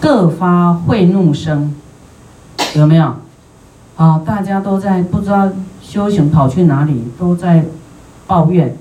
[0.00, 1.74] 各发恚怒声，
[2.74, 3.14] 有没有？
[3.96, 5.48] 啊，大家都在不知道
[5.82, 7.64] 修行跑去哪里，都在
[8.26, 8.76] 抱怨。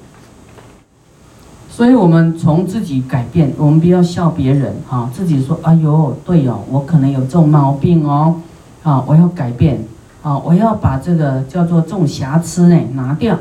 [1.70, 5.10] 所以，我们从自己改变，我们不要笑别人哈。
[5.14, 8.36] 自己说：“哎呦，对哦，我可能有这种毛病哦，
[8.84, 9.84] 啊，我要改变，
[10.22, 13.38] 啊，我要把这个叫做这种瑕疵呢拿掉，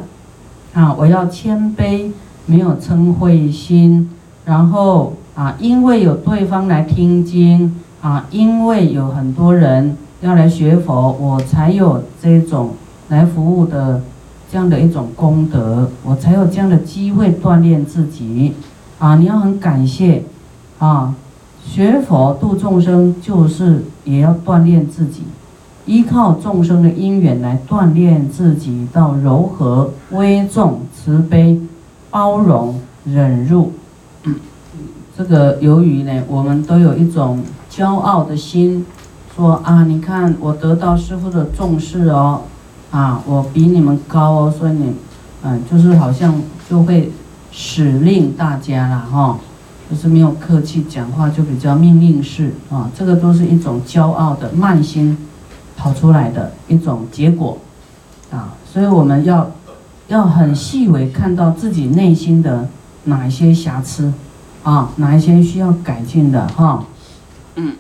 [0.73, 2.11] 啊，我要谦卑，
[2.47, 4.11] 没有嗔恚心，
[4.45, 12.71] 然后啊，因为有对方来听经，啊，因为有很多人要来学佛，我才有这种
[13.09, 14.01] 来服务的。”
[14.53, 18.53] 这样的一种功德，我才有这样的机会锻炼自己，
[19.01, 20.23] 啊，你要很感谢，
[20.79, 21.13] 啊，
[21.61, 25.23] 学佛度众生就是也要锻炼自己，
[25.87, 31.61] 依靠众生的因缘来锻炼自己，到柔和、微重、慈悲、
[32.11, 33.73] 包容、忍辱。
[35.17, 38.85] 这个由于呢，我们都有一种骄傲的心，
[39.37, 42.43] 说啊，你看我得到师傅的重视哦。
[42.91, 44.95] 啊，我比你们高哦，所以你，
[45.43, 46.33] 嗯，就是好像
[46.71, 47.11] 就会
[47.51, 49.37] 使令大家了，哈，
[49.91, 55.19] 就是没有客气讲话，就比较命令式啊，这个都是一种骄傲的慢心
[55.77, 57.59] 跑出来的一种结果，
[58.31, 59.51] 啊，所以我们要
[60.07, 62.69] 要很细微看到自己内心的
[63.07, 64.13] 哪一些瑕疵，
[64.65, 66.85] 啊，哪一些需要改进的哈，
[67.55, 67.77] 嗯，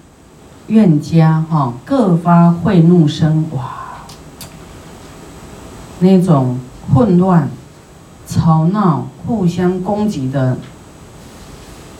[0.68, 3.80] 怨家哈各发恚怒声，哇。
[6.00, 6.58] 那种
[6.92, 7.48] 混乱、
[8.26, 10.58] 吵闹、互相攻击的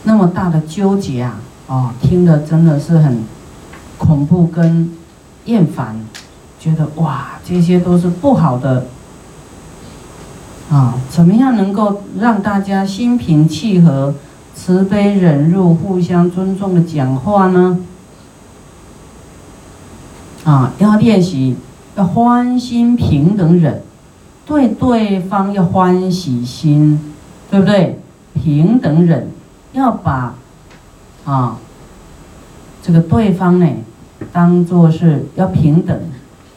[0.03, 3.25] 那么大的纠结啊，哦，听的真的是很
[3.97, 4.93] 恐怖跟
[5.47, 6.05] 厌烦，
[6.61, 8.89] 觉得哇，这些都是不好的
[10.71, 10.95] 啊！
[11.09, 14.15] 怎么样能够让大家心平气和、
[14.55, 17.79] 慈悲忍辱、互相尊重的讲话呢？
[20.45, 21.57] 啊，要练习，
[21.97, 23.83] 要欢心平等忍。
[24.47, 27.01] 对对方要欢喜心，
[27.51, 27.99] 对不对？
[28.35, 29.29] 平等忍，
[29.73, 30.35] 要把
[31.25, 31.57] 啊
[32.83, 33.67] 这个对方呢，
[34.33, 35.99] 当做是要平等，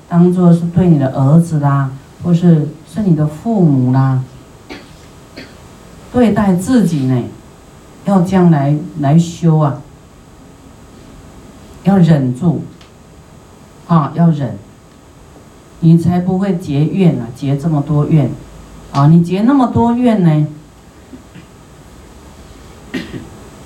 [0.09, 1.91] 当做是对你的儿子啦，
[2.23, 4.21] 或是是你的父母啦，
[6.11, 7.23] 对待自己呢，
[8.07, 9.81] 要这样来来修啊，
[11.83, 12.63] 要忍住，
[13.87, 14.57] 啊，要忍。
[15.79, 17.27] 你才不会结怨啊！
[17.35, 18.31] 结这么多怨，
[18.91, 20.47] 啊，你结那么多怨呢？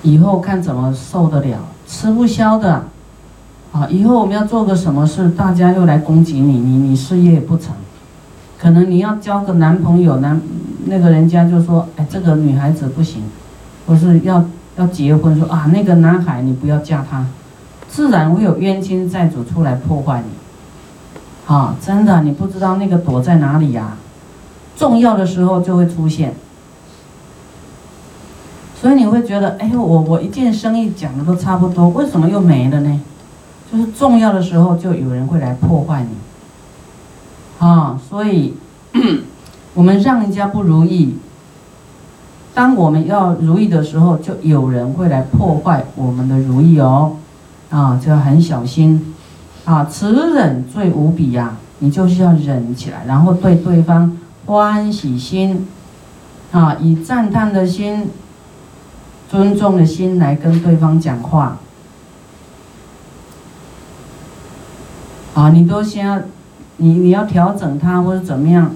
[0.02, 2.88] 以后看怎么受得了，吃不消的，
[3.72, 3.88] 啊！
[3.90, 7.74] 以后我们要做个什么事，大家又来攻击你，你你事业也不成，
[8.60, 10.42] 可能你要交个男朋友，男
[10.88, 13.22] 那个人家就说，哎，这个女孩子不行，
[13.88, 14.46] 或是要
[14.78, 17.26] 要结婚，说啊，那个男孩你不要嫁他，
[17.90, 21.54] 自然会有冤亲债主出来破坏你。
[21.54, 23.98] 啊，真的，你不知道那个躲在哪里呀？
[24.78, 26.34] 重要的时候就会出现，
[28.80, 33.02] 所以你会觉得，哎，我我一件生意讲的都差不多，为什么又没了呢？
[33.72, 37.66] 就是重要的时候就有人会来破坏你。
[37.66, 38.56] 啊，所以
[39.76, 41.16] 我们让人家不如意，
[42.54, 47.18] 当我们要如意的时候，就有人会来破坏我们的如意哦。
[47.70, 49.14] 啊，就要很小心。
[49.64, 51.56] 啊，此忍最无比呀！
[51.80, 55.68] 你就是要忍起来，然后对对方欢喜心，
[56.52, 58.10] 啊，以赞叹的心、
[59.30, 61.58] 尊重的心来跟对方讲话。
[65.34, 66.26] 啊，你都先，
[66.78, 68.72] 你你要调整他或者怎么样，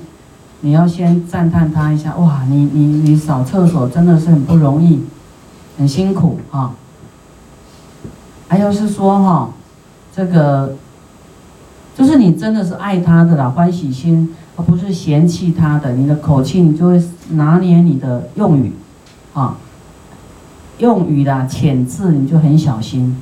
[0.61, 2.15] 你要先赞叹他一下。
[2.15, 5.03] 哇，你你你扫厕所真的是很不容易，
[5.77, 6.73] 很辛苦啊！
[8.47, 9.49] 还有是说哈。
[10.17, 10.73] 这个，
[11.93, 15.91] 就是你真的是爱他的啦，欢喜心，而不是嫌弃他的。
[15.91, 18.71] 你的口气，你就会拿捏你的用语，
[19.33, 19.57] 啊，
[20.77, 23.17] 用语啦，遣字你就很小心，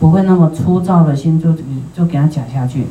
[0.00, 1.54] 不会那么粗糙的心就
[1.94, 2.88] 就给他讲下去。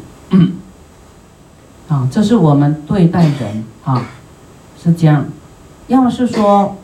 [1.87, 4.01] 啊，这是我们对待人啊，
[4.81, 5.25] 是这样。
[5.87, 6.75] 要是说，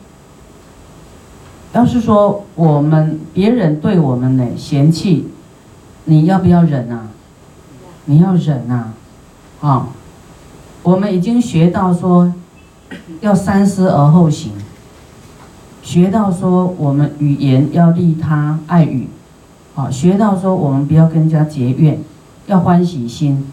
[1.72, 5.28] 要是说我们别人对我们呢嫌弃。
[6.04, 7.10] 你要不要忍啊？
[8.06, 8.92] 你要忍啊！
[9.60, 9.88] 啊，
[10.82, 12.32] 我们已经学到说，
[13.20, 14.50] 要三思而后行。
[15.80, 19.06] 学到说，我们语言要利他爱语，
[19.76, 22.00] 啊，学到说我们不要跟人家结怨，
[22.46, 23.46] 要欢喜心，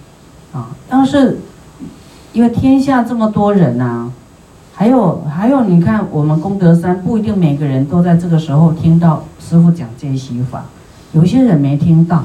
[0.53, 1.39] 啊，但是
[2.33, 4.11] 因为天下这么多人呐，
[4.73, 10.65] 还有还有，你看我们功德山不一定每个人都在这个时候听到师傅讲这些法。
[11.11, 12.23] 有些人没听到，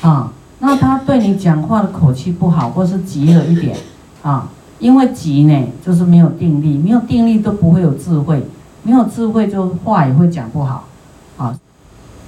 [0.00, 3.76] 啊，那他对你讲话的口气不好，或是急了一点，
[4.22, 4.48] 啊，
[4.78, 8.46] 因为急呢，就是没有定力，没有定力都不会有智慧，
[8.84, 10.84] 没有智慧就话也会讲不好，
[11.36, 11.58] 啊，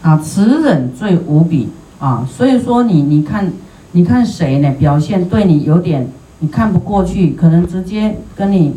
[0.02, 1.68] 啊，慈忍最无比，
[2.00, 3.52] 啊，所以说你你看
[3.92, 4.72] 你看谁呢？
[4.78, 6.08] 表现对你有点
[6.40, 8.74] 你看不过去，可能直接跟你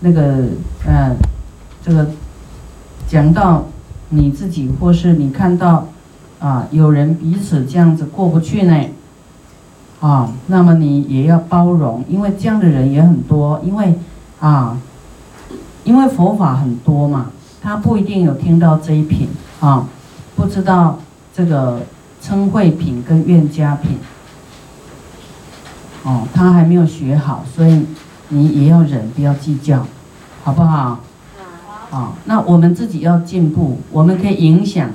[0.00, 0.44] 那个
[0.86, 1.14] 呃
[1.84, 2.08] 这个
[3.08, 3.64] 讲到。
[4.08, 5.88] 你自己或是你看到，
[6.38, 8.84] 啊，有人彼此这样子过不去呢，
[9.98, 13.98] 啊，那么你也要包容，因为这样的人也很多，因为，
[14.38, 14.78] 啊，
[15.82, 19.26] 因为佛法很多嘛，他不一定有听到这一品，
[19.58, 19.88] 啊，
[20.36, 21.00] 不知道
[21.34, 21.80] 这个
[22.22, 23.98] 称慧品跟愿家品，
[26.06, 27.84] 哦，他还没有学好，所以
[28.28, 29.84] 你也要忍，不要计较，
[30.44, 31.00] 好不好？
[31.90, 34.90] 啊，那我们自己要进步，我们可以影响，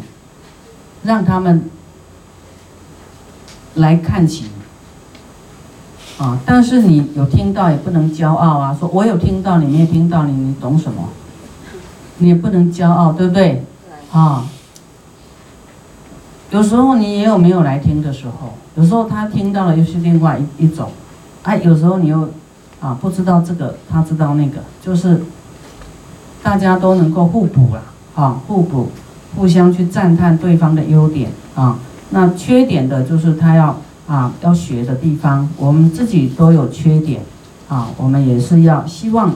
[1.03, 1.69] 让他们
[3.75, 4.45] 来看齐。
[6.17, 11.09] 啊，但是你有听到也不能骄傲啊，说我有听到，你没有听到，你你懂什么？
[12.19, 13.65] 你也不能骄傲，对不对？
[14.11, 14.45] 啊，
[16.51, 20.91] 有时候你也有没有来听的时候，有时候他听到了又是另外一一种，
[21.43, 22.29] 哎，有时候你又
[22.79, 25.21] 啊不知道这个，他知道那个，就是。
[26.43, 27.83] 大家都能够互补了，
[28.15, 28.89] 啊，互补，
[29.35, 31.77] 互相去赞叹对方的优点啊。
[32.09, 33.77] 那缺点的就是他要
[34.07, 37.21] 啊要学的地方，我们自己都有缺点，
[37.69, 39.31] 啊，我们也是要希望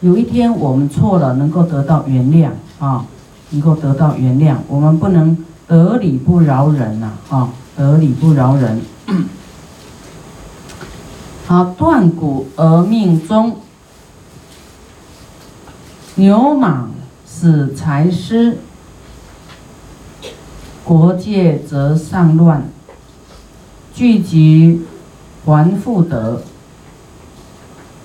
[0.00, 2.48] 有一天我们错了能够得到原谅
[2.84, 3.04] 啊，
[3.50, 4.56] 能够得到原谅。
[4.66, 5.38] 我们不能
[5.68, 8.80] 得理不饶人呐，啊，得理不饶人。
[11.48, 13.56] 好，断骨而命终。
[16.16, 16.90] 牛马
[17.26, 18.58] 使财失，
[20.84, 22.68] 国界则丧乱。
[23.94, 24.82] 聚集
[25.46, 26.42] 还复得，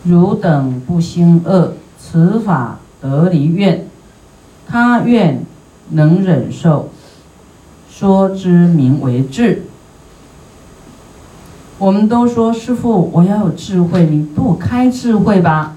[0.05, 3.85] 汝等不兴恶，此法得离怨。
[4.65, 5.45] 他愿
[5.89, 6.91] 能忍受，
[7.91, 9.63] 说之名为智。
[11.83, 15.75] 我们都说师傅，我要有智慧，你给我开智慧吧。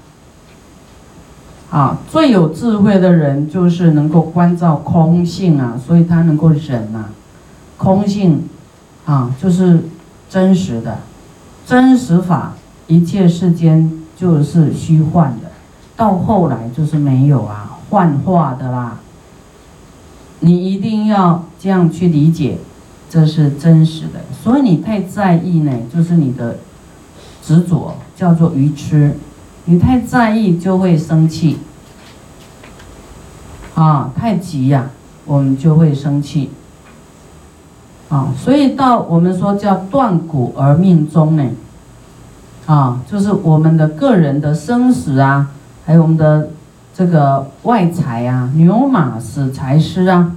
[1.69, 7.09] 啊，最有智慧的人就是能够关照空性啊，所以他能够忍呐。
[7.75, 8.47] 空性，
[9.05, 9.83] 啊，就是
[10.29, 10.99] 真实的，
[11.65, 12.53] 真实法，
[12.87, 15.51] 一切世间就是虚幻的，
[15.97, 18.99] 到后来就是没有啊，幻化的啦。
[20.39, 22.59] 你一定要这样去理解，
[23.09, 24.19] 这是真实的。
[24.43, 26.57] 所以你太在意呢，就是你的
[27.43, 29.15] 执着，叫做愚痴。
[29.69, 31.57] 你太在意就会生气，
[33.75, 34.91] 啊，太急呀，
[35.25, 36.51] 我们就会生气，
[38.07, 41.43] 啊，所以到我们说叫断骨而命终呢，
[42.65, 45.49] 啊，就是我们的个人的生死啊，
[45.85, 46.49] 还有我们的
[46.95, 50.33] 这个外财啊，牛马死财失啊，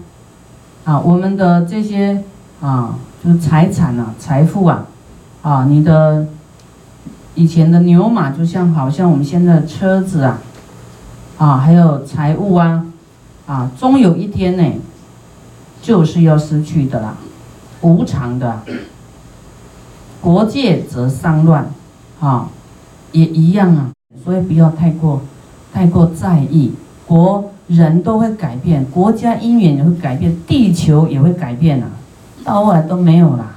[0.84, 2.24] 啊，我们的这些
[2.60, 4.86] 啊，就是财产啊，财富啊，
[5.42, 6.26] 啊，你的。
[7.36, 10.42] 以前的牛马就像好像我们现在的车子啊，
[11.38, 12.84] 啊，还有财物啊，
[13.46, 14.64] 啊，终有一天呢，
[15.80, 17.14] 就是要失去的啦，
[17.82, 18.60] 无常的。
[20.20, 21.70] 国界则丧乱，
[22.18, 22.48] 啊，
[23.12, 23.90] 也一样啊，
[24.22, 25.22] 所以不要太过，
[25.72, 26.72] 太过在意。
[27.06, 31.88] 国人都会改变，国家因缘也会改变，地球也会改变啊，
[32.44, 33.56] 到后来都没有啦，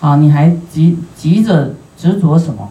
[0.00, 2.68] 啊，你还急急着执着什么？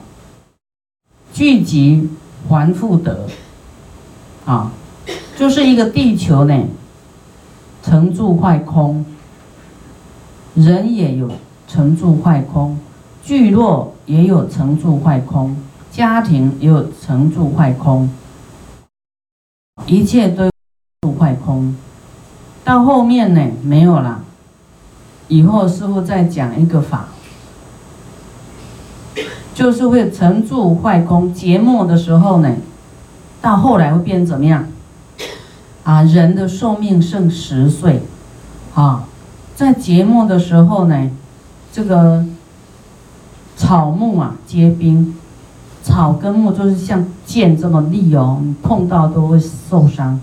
[1.34, 2.10] 聚集
[2.50, 3.28] 还复得，
[4.46, 4.72] 啊，
[5.38, 6.64] 就是一个地球呢，
[7.82, 9.06] 成住坏空，
[10.56, 11.32] 人也有
[11.68, 12.78] 成住坏空，
[13.24, 15.56] 聚落也有成住坏空，
[15.92, 18.10] 家庭也有成住坏空，
[19.86, 20.50] 一切都
[21.02, 21.74] 住坏空，
[22.66, 24.22] 到后面呢没有了，
[25.32, 27.08] 以后师傅再讲一个法。
[29.54, 32.56] 就是会成住坏空，结末的时候呢，
[33.42, 34.66] 到后来会变怎么样？
[35.84, 38.02] 啊，人的寿命剩十岁，
[38.74, 39.06] 啊，
[39.56, 41.10] 在结末的时候呢，
[41.72, 42.26] 这个
[43.56, 45.16] 草木啊结冰，
[45.84, 50.20] 草根木就是像剑这么利哦，你碰到都会受伤，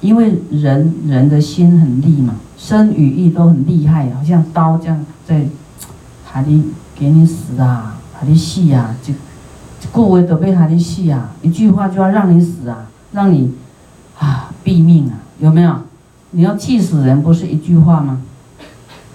[0.00, 5.46] 因为人人的心很利嘛，身与意都很厉害，好像刀这样在
[6.24, 7.92] 海里给你死啊。
[8.18, 9.12] 他的死呀，就
[9.92, 13.52] 顾为都被他的死啊，一句话就要让你死啊，让你
[14.18, 15.74] 啊毙命啊，有没有？
[16.30, 18.22] 你要气死人，不是一句话吗？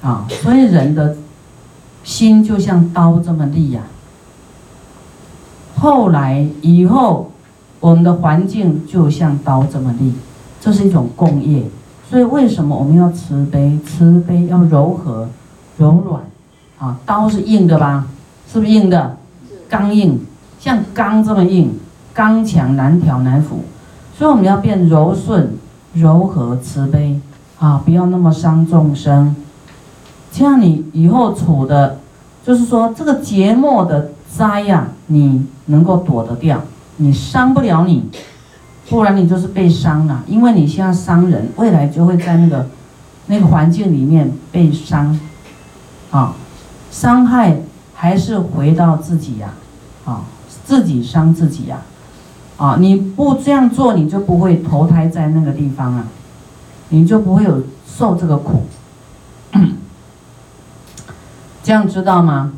[0.02, 1.18] 啊，所以人的
[2.04, 3.82] 心就像刀这么利呀。
[5.76, 7.32] 后来以后，
[7.80, 10.14] 我们的环境就像刀这么利，
[10.62, 11.64] 这是一种共业。
[12.10, 13.78] 所以为什么我们要慈悲？
[13.86, 15.28] 慈悲要柔和、
[15.78, 16.22] 柔软，
[16.78, 18.08] 啊，刀是硬的吧？
[18.52, 19.18] 是不是硬的？
[19.70, 20.20] 刚硬，
[20.60, 21.80] 像钢这么硬，
[22.14, 23.64] 刚强难调难抚。
[24.18, 25.58] 所以我们要变柔顺、
[25.94, 27.20] 柔和、慈悲，
[27.58, 29.36] 啊，不要那么伤众生。
[30.34, 32.00] 这样你以后处的，
[32.46, 36.62] 就是说这个节末的灾呀，你能够躲得掉，
[36.98, 38.04] 你伤不了你。
[38.92, 42.68] 不然你就是被伤了，因为你现在伤人，未来就会在那个
[43.28, 45.18] 那个环境里面被伤，
[46.12, 46.36] 啊，
[46.92, 47.62] 伤害
[47.94, 49.54] 还是回到自己呀，
[50.04, 50.24] 啊，
[50.66, 51.78] 自己伤自己呀，
[52.58, 56.08] 啊，你不这样做，你就不会投胎在那个地方啊，
[56.90, 58.66] 你就不会有受这个苦，
[61.64, 62.52] 这样知道吗？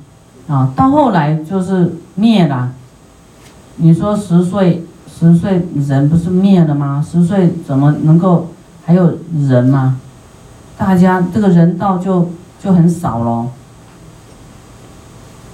[0.47, 2.71] 啊，到后来就是灭了，
[3.75, 4.83] 你说十岁。
[5.23, 7.01] 十岁人不是灭了吗？
[7.09, 8.49] 十岁怎么能够
[8.85, 9.97] 还有人吗？
[10.77, 12.27] 大家这个人道就
[12.61, 13.47] 就很少喽。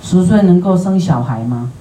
[0.02, 1.72] 十岁能够生小孩吗？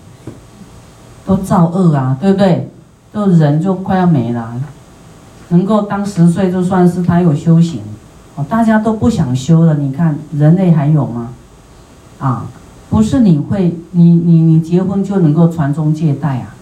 [1.24, 2.70] 都造恶啊，对不对？
[3.10, 4.52] 都人就快要没了。
[5.48, 7.80] 能够当十岁就算是他有修行，
[8.34, 9.76] 哦，大家都不想修了。
[9.76, 11.30] 你看人类还有吗？
[12.18, 12.44] 啊，
[12.90, 16.54] 不是你会你你你结婚就能够传宗接代啊？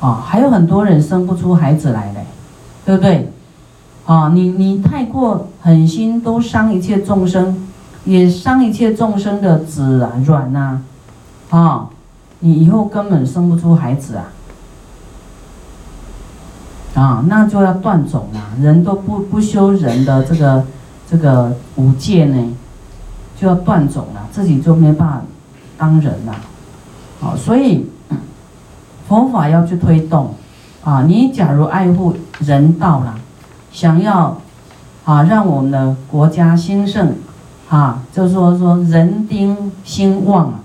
[0.00, 2.24] 啊，还有很多人生不出孩子来嘞，
[2.86, 3.30] 对不对？
[4.06, 7.68] 啊，你你太过狠心，都伤一切众生，
[8.06, 10.80] 也伤一切众生的子啊、卵呐，
[11.50, 11.90] 啊，
[12.38, 14.24] 你以后根本生不出孩子啊，
[16.94, 18.40] 啊，那就要断种了。
[18.58, 20.64] 人都不不修人的这个
[21.08, 22.52] 这个五戒呢，
[23.38, 25.22] 就要断种了，自己就没办法
[25.76, 26.34] 当人了，
[27.20, 27.86] 好，所以。
[29.10, 30.34] 佛法要去推动，
[30.84, 33.18] 啊，你假如爱护人道了，
[33.72, 34.40] 想要，
[35.04, 37.14] 啊，让我们的国家兴盛，
[37.68, 40.60] 啊，就说说人丁兴旺，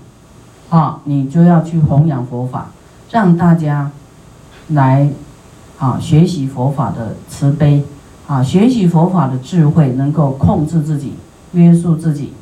[0.70, 2.68] 啊，你就要去弘扬佛法，
[3.10, 3.90] 让大家
[4.68, 5.10] 来，
[5.80, 7.84] 啊，学习佛法的慈悲，
[8.28, 11.14] 啊，学习佛法的智慧，能够控制自己，
[11.50, 12.32] 约束自己，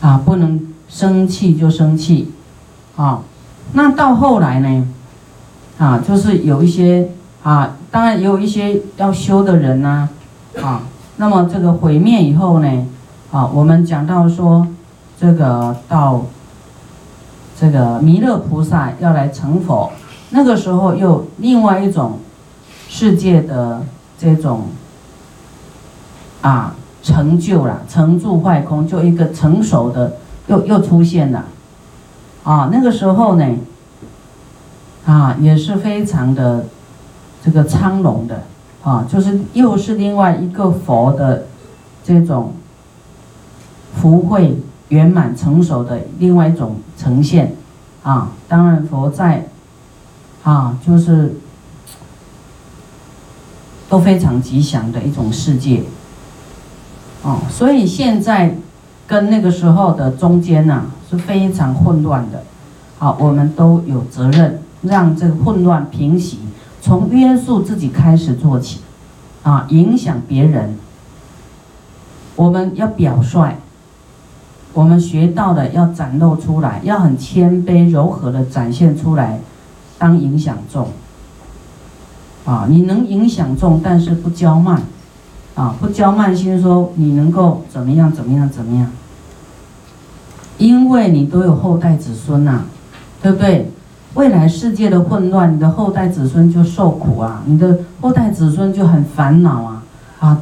[0.00, 2.30] 啊，不能生气就生气，
[2.94, 3.20] 啊。
[3.72, 4.86] 那到后来呢，
[5.78, 7.08] 啊，就是有一些
[7.42, 10.08] 啊，当然也有一些要修的人呐，
[10.62, 10.82] 啊，
[11.16, 12.86] 那么这个毁灭以后呢，
[13.32, 14.66] 啊，我们讲到说，
[15.18, 16.22] 这个到
[17.58, 19.90] 这个弥勒菩萨要来成佛，
[20.30, 22.18] 那个时候又另外一种
[22.88, 23.82] 世界的
[24.18, 24.68] 这种
[26.42, 30.16] 啊成就了，成住坏空，就一个成熟的
[30.46, 31.44] 又又出现了。
[32.44, 33.56] 啊，那个时候呢，
[35.06, 36.66] 啊，也是非常的
[37.42, 38.42] 这个苍龙的，
[38.82, 41.46] 啊，就是又是另外一个佛的
[42.04, 42.52] 这种
[43.96, 44.58] 福慧
[44.88, 47.56] 圆满成熟的另外一种呈现，
[48.02, 49.48] 啊，当然佛在，
[50.42, 51.36] 啊，就是
[53.88, 55.84] 都非常吉祥的一种世界，
[57.22, 58.58] 哦，所以现在。
[59.06, 62.42] 跟那个时候的中间呐是非常混乱的，
[62.98, 66.38] 好，我们都有责任让这个混乱平息，
[66.80, 68.80] 从约束自己开始做起，
[69.42, 70.76] 啊，影响别人，
[72.34, 73.56] 我们要表率，
[74.72, 79.40] 我们学到的要展露出来，要很谦卑柔和的展现出来，
[79.98, 80.88] 当影响众，
[82.46, 84.82] 啊，你能影响众，但是不骄慢。
[85.54, 88.90] 啊，不骄慢心，说你能够怎么样，怎么样，怎么样？
[90.58, 92.62] 因为你都有后代子孙呐，
[93.22, 93.70] 对不对？
[94.14, 99.82] 未来世界的混乱，你的后代子孙就受苦啊，你的后代子孙就很烦恼啊，
[100.20, 100.38] 啊，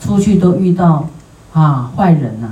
[0.00, 1.06] 出去都遇到
[1.52, 2.48] 啊坏人呐。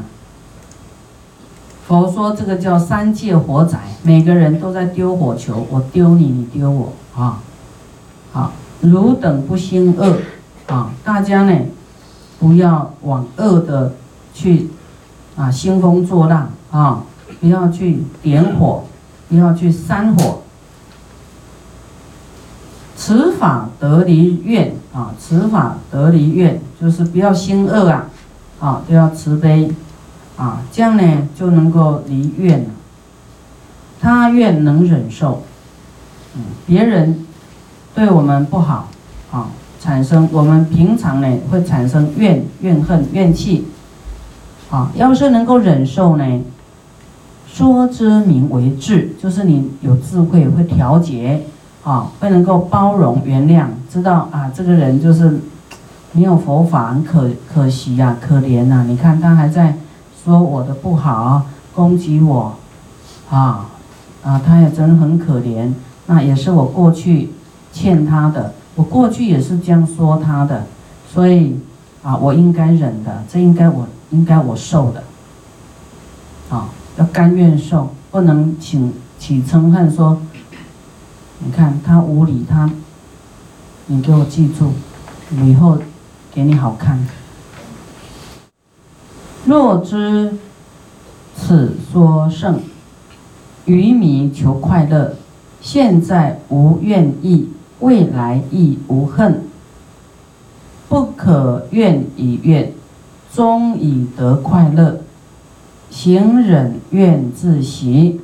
[1.87, 7.41] 佛说这个叫三界火灾，每个人都在丢火球，我丢你，你丢我啊，
[8.33, 10.19] 好，汝等不兴恶
[10.67, 11.59] 啊，大家呢？
[12.39, 13.95] 不要往恶的
[14.33, 14.71] 去
[15.37, 17.03] 啊，兴风作浪啊！
[17.41, 18.85] 不要去点火，
[19.29, 20.43] 不要去煽火。
[22.97, 28.07] 持法得离怨啊，持法得离怨，就是不要心恶啊，
[28.61, 29.73] 啊，都要慈悲
[30.37, 32.71] 啊，这样呢就能够离怨了。
[34.01, 35.43] 他愿能忍受，
[36.67, 37.27] 别人
[37.95, 38.89] 对我们不好
[39.33, 39.49] 啊。
[39.89, 43.65] 产生我们平常呢会产生怨怨恨怨气，
[44.71, 46.43] 啊，要是能够忍受呢，
[47.47, 51.41] 说之名为智，就是你有智慧会调节，
[51.85, 55.41] 啊，会能够包容原谅，知道啊，这个人就是
[56.13, 58.85] 没有佛法，很可可惜呀，可怜呐。
[58.87, 59.75] 你看他还在
[60.23, 62.55] 说我的不好，攻击我，
[63.31, 63.71] 啊
[64.23, 65.73] 啊，他也真的很可怜。
[66.05, 67.31] 那也是我过去
[67.73, 70.65] 欠他的，我过去也是这样说他的，
[71.13, 71.57] 所以
[72.01, 75.03] 啊，我应该忍的，这应该我应该我受的，
[76.49, 80.23] 啊，要甘愿受，不能请起嗔恨说，
[81.41, 82.71] 你看他无理他，
[83.87, 84.71] 你给我记住，
[85.45, 85.79] 以后
[86.33, 87.05] 给你好看。
[89.45, 90.37] 若知
[91.35, 92.61] 此说圣，
[93.65, 95.17] 愚迷求快乐。
[95.61, 97.49] 现在无愿意，
[97.81, 99.43] 未来亦无恨。
[100.89, 102.73] 不可怨以怨，
[103.33, 105.01] 终以得快乐。
[105.91, 108.21] 行忍愿自习，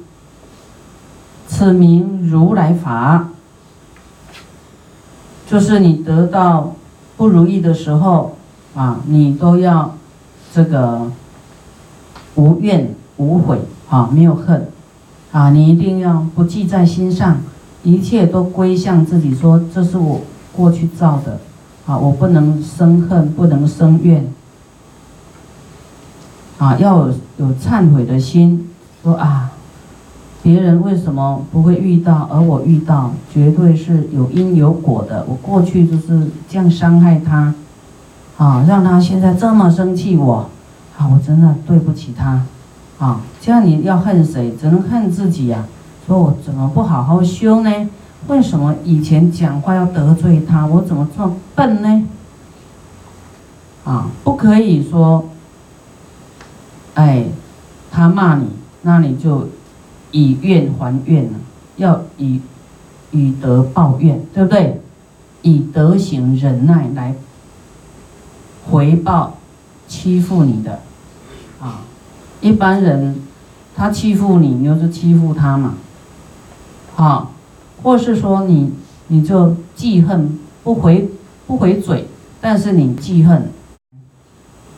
[1.47, 3.29] 此名如来法。
[5.47, 6.75] 就是你得到
[7.19, 8.37] 不如意的时候
[8.75, 9.95] 啊，你都要
[10.53, 11.11] 这个
[12.35, 14.69] 无怨无悔啊，没有恨。
[15.33, 17.43] 啊，你一定要不记在心上，
[17.85, 19.33] 一切都归向自己。
[19.33, 20.23] 说这是我
[20.53, 21.39] 过去造的，
[21.87, 24.27] 啊，我不能生恨，不能生怨。
[26.59, 28.71] 啊，要有有忏悔的心，
[29.03, 29.53] 说啊，
[30.43, 35.27] 别人为什么不会遇到，而我遇到，绝对是有因有果的。
[35.29, 37.53] 我过去就是这样伤害他，
[38.39, 40.49] 啊，让他现在这么生气我，
[40.97, 42.47] 啊，我真的对不起他。
[43.01, 44.55] 啊，这样你要恨谁？
[44.59, 45.67] 只能恨自己呀。
[46.07, 47.89] 说我怎么不好好修呢？
[48.29, 50.67] 为什么以前讲话要得罪他？
[50.67, 52.07] 我怎么这么笨呢？
[53.85, 55.27] 啊，不可以说，
[56.95, 57.27] 哎，
[57.91, 58.47] 他骂你，
[58.83, 59.49] 那你就
[60.11, 61.39] 以怨还怨了，
[61.77, 62.41] 要以
[63.11, 64.81] 以德报怨，对不对？
[65.43, 67.15] 以德行忍耐来
[68.71, 69.37] 回报
[69.87, 70.81] 欺负你的，
[71.61, 71.81] 啊。
[72.41, 73.17] 一般人，
[73.77, 75.75] 他欺负你，你就是欺负他嘛，
[76.95, 77.33] 好，
[77.83, 78.73] 或是说你，
[79.09, 81.11] 你就记恨，不回
[81.47, 82.07] 不回嘴，
[82.41, 83.51] 但是你记恨，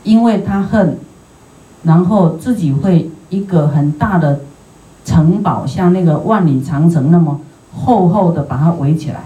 [0.03, 0.99] 因为他恨，
[1.83, 4.41] 然后自己会一个很大的
[5.05, 7.39] 城堡，像那个万里长城那么
[7.71, 9.25] 厚厚的把它围起来，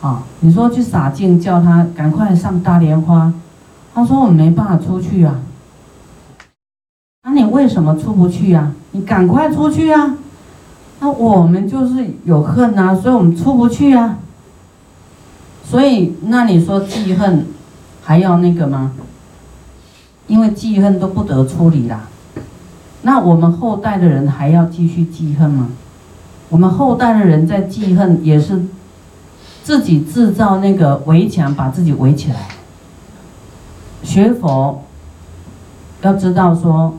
[0.00, 3.32] 啊，你说去洒净，叫他赶快上大莲花，
[3.92, 5.40] 他说我没办法出去啊。
[7.24, 8.72] 那你为什么出不去呀？
[8.92, 10.14] 你赶快出去呀！
[11.02, 14.18] 那我们就是有恨呐，所以我们出不去呀。
[15.64, 17.46] 所以，那你说记恨
[18.02, 18.92] 还要那个吗？
[20.26, 22.08] 因为记恨都不得处理啦。
[23.02, 25.68] 那我们后代的人还要继续记恨吗？
[26.50, 28.62] 我们后代的人在记恨，也是
[29.62, 32.48] 自己制造那个围墙，把自己围起来。
[34.02, 34.82] 学佛
[36.02, 36.94] 要知道说。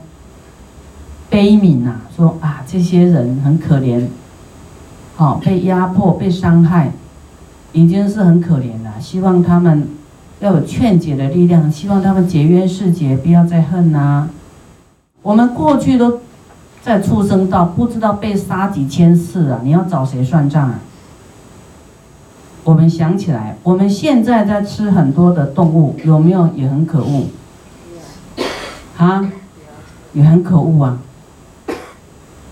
[1.31, 4.05] 悲悯呐，说啊，这些人很可怜，
[5.15, 6.91] 好被压迫、被伤害，
[7.71, 8.99] 已经是很可怜了。
[8.99, 9.87] 希望他们
[10.41, 14.27] 要有劝解的力量，希望他们结冤释结，不要再恨呐。
[15.21, 16.19] 我们过去都
[16.83, 19.61] 在畜生道，不知道被杀几千次啊！
[19.63, 20.81] 你要找谁算账啊？
[22.65, 27.27] 我们想起来，我们现在在吃很多的动物，有没有也很可恶？
[28.97, 29.31] 啊，
[30.11, 30.99] 也很可恶啊！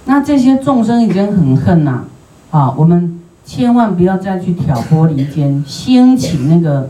[0.09, 2.03] 那这些众生已经很恨呐，
[2.49, 6.89] 啊，我们千万不要再去挑拨离间，兴起那个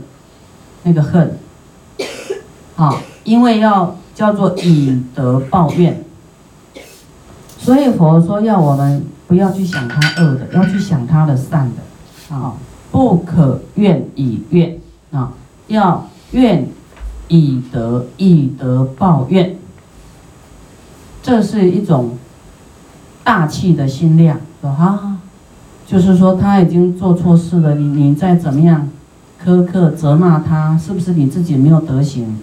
[0.84, 1.38] 那个恨，
[2.78, 6.02] 啊，因为要叫做以德报怨，
[7.58, 12.54] 所以佛说要我们不要去想他恶的，要去想他的善的，啊，
[12.90, 14.80] 不可怨以怨，
[15.12, 15.34] 啊，
[15.68, 16.66] 要怨
[17.28, 19.58] 以德，以德报怨，
[21.22, 22.18] 这是一种。
[23.30, 25.18] 大气的心量，说啊，
[25.86, 28.90] 就是说他已经做错事了，你你再怎么样
[29.46, 32.40] 苛刻责骂他，是不是你自己没有德行？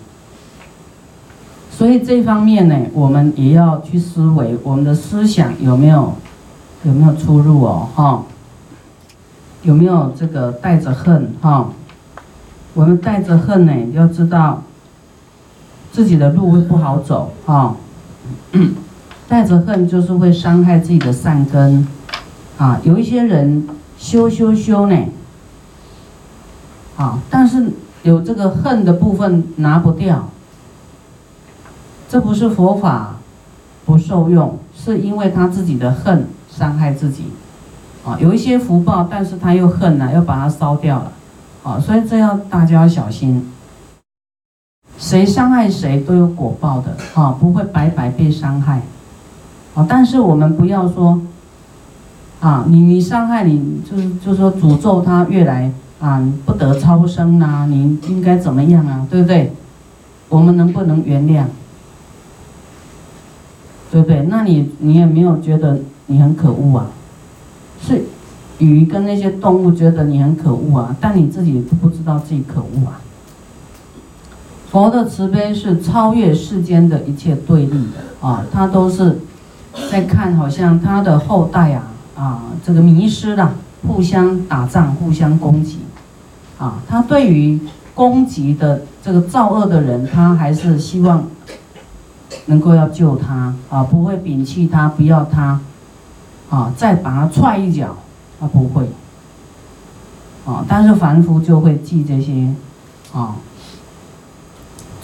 [1.72, 6.14] 所以这方面呢，我们也要去思维，我们的思想有没有
[6.84, 8.22] 有没有出入哦，哈，
[9.62, 11.68] 有没有这个带着恨哈？
[12.74, 14.62] 我们带着恨呢，要知道
[15.90, 17.74] 自己的路会不好走哈。
[19.28, 21.86] 带着恨就是会伤害自己的善根，
[22.58, 24.96] 啊，有一些人修修修呢，
[26.96, 30.28] 啊，但是有这个恨的部分拿不掉，
[32.08, 33.16] 这不是佛法
[33.84, 37.24] 不受用，是因为他自己的恨伤害自己，
[38.04, 41.12] 啊，有一些福报，但是他又恨了，要把它烧掉了，
[41.64, 43.52] 啊，所以这要大家要小心。
[44.98, 48.80] 谁伤害谁都有果报的，啊，不会白白被伤害，
[49.76, 51.20] 啊，但是我们不要说，
[52.40, 59.52] 啊，你你伤害你，就是就是说诅咒他越来啊不得超生呐，你应该怎么样啊，对不对？
[60.30, 61.44] 我们能不能原谅？
[63.92, 64.22] 对不对？
[64.28, 66.86] 那你你也没有觉得你很可恶啊？
[67.80, 68.02] 是
[68.58, 72.98] 鱼跟那些动物觉得你很可恶啊，但你自己不知道自己可恶啊。
[74.70, 79.20] 佛的慈悲是超越世间的一切对立的啊，他都是
[79.90, 81.82] 再看，好像他的后代啊
[82.16, 83.54] 啊，这个迷失了，
[83.86, 85.80] 互相打仗，互相攻击
[86.58, 86.82] 啊。
[86.88, 87.60] 他对于
[87.94, 91.26] 攻击的这个造恶的人，他还是希望
[92.46, 95.60] 能够要救他啊，不会摒弃他，不要他
[96.50, 97.96] 啊，再把他踹一脚，
[98.40, 98.88] 他不会
[100.44, 100.64] 啊。
[100.66, 102.52] 但是凡夫就会记这些
[103.12, 103.36] 啊。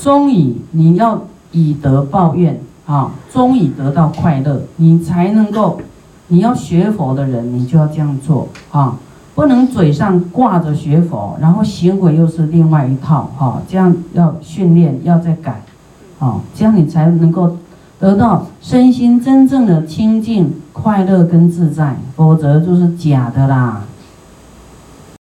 [0.00, 5.80] 终以你要以德报怨啊，终于得到快乐，你才能够。
[6.28, 8.96] 你要学佛的人，你就要这样做啊，
[9.34, 13.60] 不能嘴上挂着学佛，然后行为又是另外一套哈。
[13.68, 15.60] 这样要训练，要再改，
[16.18, 17.58] 啊，这样你才能够
[18.00, 23.82] 得到身心真正的清净、快乐跟自在，否则就是假的啦。